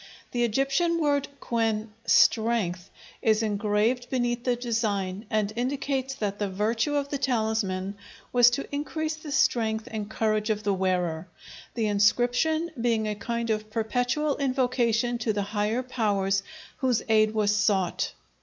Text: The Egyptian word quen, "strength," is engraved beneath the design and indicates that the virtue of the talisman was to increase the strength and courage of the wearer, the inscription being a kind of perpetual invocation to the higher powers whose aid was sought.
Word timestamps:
The 0.31 0.43
Egyptian 0.43 0.99
word 0.99 1.27
quen, 1.39 1.93
"strength," 2.07 2.89
is 3.21 3.43
engraved 3.43 4.09
beneath 4.09 4.43
the 4.45 4.55
design 4.55 5.27
and 5.29 5.53
indicates 5.55 6.15
that 6.15 6.39
the 6.39 6.49
virtue 6.49 6.95
of 6.95 7.09
the 7.09 7.19
talisman 7.19 7.93
was 8.33 8.49
to 8.49 8.67
increase 8.73 9.13
the 9.15 9.31
strength 9.31 9.87
and 9.91 10.09
courage 10.09 10.49
of 10.49 10.63
the 10.63 10.73
wearer, 10.73 11.27
the 11.75 11.85
inscription 11.85 12.71
being 12.81 13.07
a 13.07 13.13
kind 13.13 13.51
of 13.51 13.69
perpetual 13.69 14.37
invocation 14.37 15.19
to 15.19 15.33
the 15.33 15.43
higher 15.43 15.83
powers 15.83 16.41
whose 16.77 17.03
aid 17.07 17.35
was 17.35 17.55
sought. 17.55 18.13